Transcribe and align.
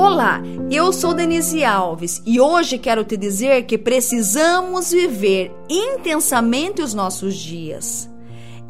Olá, 0.00 0.40
eu 0.70 0.92
sou 0.92 1.12
Denise 1.12 1.64
Alves 1.64 2.22
e 2.24 2.40
hoje 2.40 2.78
quero 2.78 3.02
te 3.02 3.16
dizer 3.16 3.64
que 3.64 3.76
precisamos 3.76 4.92
viver 4.92 5.52
intensamente 5.68 6.80
os 6.80 6.94
nossos 6.94 7.34
dias. 7.34 8.08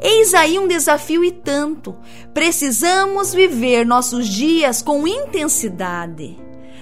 Eis 0.01 0.33
aí 0.33 0.57
um 0.57 0.67
desafio 0.67 1.23
e 1.23 1.29
tanto. 1.31 1.95
Precisamos 2.33 3.31
viver 3.31 3.85
nossos 3.85 4.27
dias 4.27 4.81
com 4.81 5.07
intensidade. 5.07 6.35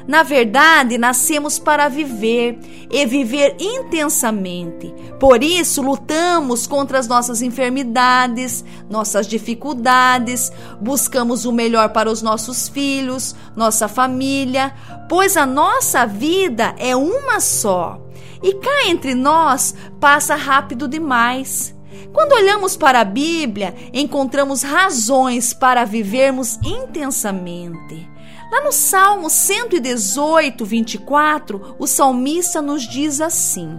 Na 0.08 0.24
verdade, 0.24 0.98
nascemos 0.98 1.60
para 1.60 1.90
viver 1.90 2.58
e 2.90 3.06
viver 3.06 3.58
intensamente. 3.60 4.94
Por 5.20 5.44
isso, 5.44 5.82
lutamos 5.82 6.66
contra 6.66 6.98
as 6.98 7.08
nossas 7.08 7.42
enfermidades, 7.42 8.64
nossas 8.90 9.28
dificuldades, 9.28 10.52
buscamos 10.80 11.46
o 11.46 11.52
melhor 11.52 11.90
para 11.90 12.10
os 12.10 12.22
nossos 12.22 12.70
filhos, 12.70 13.36
nossa 13.56 13.88
família, 13.88 14.74
pois 15.10 15.36
a 15.36 15.46
nossa 15.46 16.06
vida 16.06 16.74
é 16.78 16.96
uma 16.96 17.40
só. 17.40 18.02
E 18.42 18.54
cá 18.54 18.88
entre 18.88 19.14
nós 19.14 19.76
passa 20.00 20.36
rápido 20.36 20.88
demais. 20.88 21.77
Quando 22.14 22.34
olhamos 22.34 22.76
para 22.76 23.02
a 23.02 23.06
Bíblia, 23.06 23.76
encontramos 23.94 24.64
razões 24.64 25.54
para 25.54 25.86
vivermos 25.86 26.58
intensamente. 26.64 28.08
Lá 28.52 28.64
no 28.64 28.72
Salmo 28.72 29.30
118, 29.30 30.64
24, 30.64 31.76
o 31.78 31.86
salmista 31.86 32.62
nos 32.62 32.88
diz 32.88 33.20
assim: 33.20 33.70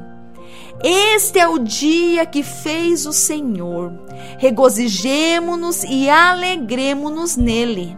Este 0.82 1.38
é 1.38 1.48
o 1.48 1.58
dia 1.58 2.26
que 2.26 2.42
fez 2.42 3.06
o 3.06 3.12
Senhor, 3.12 3.92
regozijemo-nos 4.38 5.84
e 5.84 6.08
alegremo-nos 6.10 7.36
nele. 7.36 7.96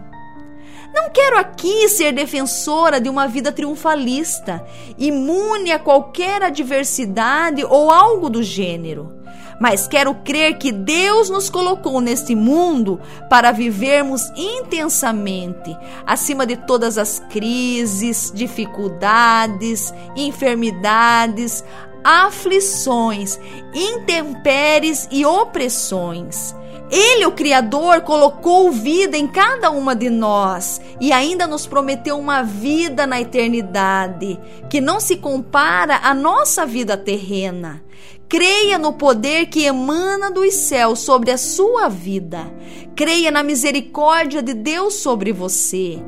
Não 0.93 1.09
quero 1.09 1.37
aqui 1.37 1.87
ser 1.87 2.11
defensora 2.11 2.99
de 2.99 3.09
uma 3.09 3.27
vida 3.27 3.51
triunfalista, 3.51 4.65
imune 4.97 5.71
a 5.71 5.79
qualquer 5.79 6.43
adversidade 6.43 7.63
ou 7.63 7.89
algo 7.89 8.29
do 8.29 8.43
gênero 8.43 9.21
mas 9.61 9.87
quero 9.87 10.15
crer 10.15 10.57
que 10.57 10.71
Deus 10.71 11.29
nos 11.29 11.47
colocou 11.47 12.01
neste 12.01 12.33
mundo 12.33 12.99
para 13.29 13.51
vivermos 13.51 14.23
intensamente, 14.35 15.77
acima 16.03 16.47
de 16.47 16.57
todas 16.57 16.97
as 16.97 17.19
crises, 17.29 18.31
dificuldades, 18.33 19.93
enfermidades, 20.15 21.63
aflições, 22.03 23.39
intempéries 23.71 25.07
e 25.11 25.27
opressões. 25.27 26.55
Ele, 26.89 27.27
o 27.27 27.31
Criador, 27.31 28.01
colocou 28.01 28.71
vida 28.71 29.15
em 29.15 29.27
cada 29.27 29.69
uma 29.69 29.95
de 29.95 30.09
nós 30.09 30.81
e 30.99 31.13
ainda 31.13 31.45
nos 31.45 31.67
prometeu 31.67 32.17
uma 32.17 32.41
vida 32.41 33.05
na 33.05 33.21
eternidade 33.21 34.39
que 34.71 34.81
não 34.81 34.99
se 34.99 35.17
compara 35.17 35.99
à 36.03 36.15
nossa 36.15 36.65
vida 36.65 36.97
terrena. 36.97 37.83
Creia 38.31 38.77
no 38.77 38.93
poder 38.93 39.47
que 39.47 39.65
emana 39.65 40.31
dos 40.31 40.53
céus 40.53 40.99
sobre 40.99 41.31
a 41.31 41.37
sua 41.37 41.89
vida. 41.89 42.49
Creia 42.95 43.29
na 43.29 43.43
misericórdia 43.43 44.41
de 44.41 44.53
Deus 44.53 44.93
sobre 44.93 45.33
você. 45.33 45.99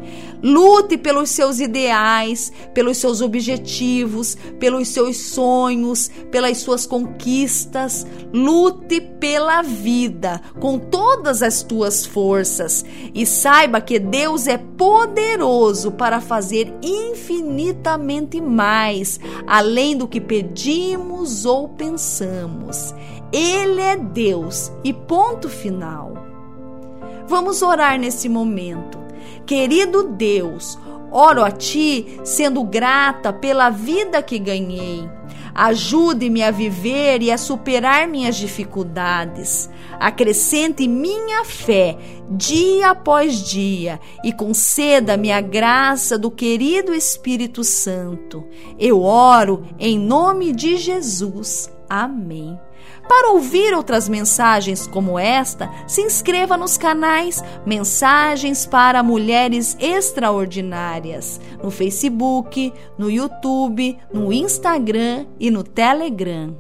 Lute 0.42 0.98
pelos 0.98 1.30
seus 1.32 1.60
ideais, 1.60 2.52
pelos 2.74 2.98
seus 2.98 3.20
objetivos, 3.20 4.38
pelos 4.58 4.90
seus 4.90 5.18
sonhos, 5.18 6.10
pelas 6.32 6.60
suas 6.60 6.86
conquistas. 6.86 8.08
Lute 8.34 9.02
pela 9.02 9.62
vida 9.62 10.42
com 10.62 10.80
todas 10.80 11.44
as 11.44 11.62
tuas 11.62 12.06
forças 12.06 12.86
e 13.14 13.26
saiba 13.26 13.82
que 13.82 14.00
Deus 14.00 14.48
é 14.48 14.58
poderoso 14.58 15.92
para 15.92 16.22
fazer 16.22 16.74
infinitamente 16.82 18.40
mais, 18.40 19.20
além 19.46 19.98
do 19.98 20.08
que 20.08 20.22
pedimos 20.22 21.46
ou 21.46 21.68
pensamos. 21.68 22.13
Ele 23.32 23.82
é 23.82 23.98
Deus 23.98 24.72
e 24.84 24.94
ponto 24.94 25.50
final. 25.50 26.14
Vamos 27.28 27.62
orar 27.62 27.98
nesse 28.00 28.30
momento. 28.30 29.00
Querido 29.46 30.04
Deus, 30.04 30.78
oro 31.12 31.44
a 31.44 31.52
Ti 31.52 32.20
sendo 32.24 32.64
grata 32.64 33.34
pela 33.34 33.70
vida 33.70 34.22
que 34.22 34.38
ganhei. 34.38 35.10
Ajude-me 35.56 36.42
a 36.42 36.50
viver 36.50 37.22
e 37.22 37.32
a 37.32 37.38
superar 37.38 38.08
minhas 38.08 38.36
dificuldades. 38.36 39.70
Acrescente 40.00 40.88
minha 40.88 41.46
fé 41.46 41.96
dia 42.30 42.90
após 42.90 43.48
dia 43.48 44.00
e 44.24 44.34
conceda-me 44.34 45.32
a 45.32 45.40
graça 45.40 46.18
do 46.18 46.32
querido 46.32 46.94
Espírito 46.94 47.64
Santo. 47.64 48.44
Eu 48.80 49.04
oro 49.04 49.64
em 49.78 50.00
nome 50.00 50.52
de 50.54 50.76
Jesus. 50.76 51.72
Amém. 51.96 52.60
Para 53.08 53.34
ouvir 53.34 53.72
outras 53.76 54.10
mensagens 54.10 54.88
como 54.88 55.20
esta, 55.20 55.70
se 55.88 56.02
inscreva 56.02 56.58
nos 56.58 56.76
canais 56.76 57.44
Mensagens 57.68 58.66
para 58.66 59.04
Mulheres 59.04 59.78
Extraordinárias 59.80 61.40
no 61.62 61.70
Facebook, 61.70 62.74
no 62.98 63.12
YouTube, 63.12 63.96
no 64.12 64.34
Instagram 64.34 65.28
e 65.40 65.52
no 65.52 65.64
Telegram. 65.64 66.58